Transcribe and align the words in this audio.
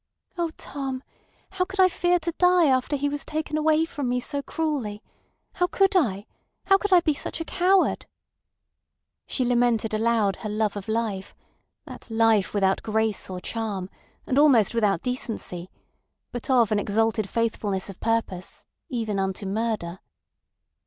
"Oh, 0.35 0.49
Tom! 0.57 1.03
How 1.51 1.65
could 1.65 1.79
I 1.79 1.87
fear 1.87 2.17
to 2.21 2.31
die 2.39 2.65
after 2.65 2.95
he 2.95 3.07
was 3.07 3.23
taken 3.23 3.55
away 3.55 3.85
from 3.85 4.09
me 4.09 4.19
so 4.19 4.41
cruelly! 4.41 5.03
How 5.53 5.67
could 5.67 5.95
I! 5.95 6.25
How 6.65 6.79
could 6.79 6.91
I 6.91 7.01
be 7.01 7.13
such 7.13 7.39
a 7.39 7.45
coward!" 7.45 8.07
She 9.27 9.45
lamented 9.45 9.93
aloud 9.93 10.37
her 10.37 10.49
love 10.49 10.75
of 10.75 10.87
life, 10.87 11.35
that 11.85 12.09
life 12.09 12.51
without 12.51 12.81
grace 12.81 13.29
or 13.29 13.39
charm, 13.39 13.91
and 14.25 14.39
almost 14.39 14.73
without 14.73 15.03
decency, 15.03 15.69
but 16.31 16.49
of 16.49 16.71
an 16.71 16.79
exalted 16.79 17.29
faithfulness 17.29 17.87
of 17.87 17.99
purpose, 17.99 18.65
even 18.89 19.19
unto 19.19 19.45
murder. 19.45 19.99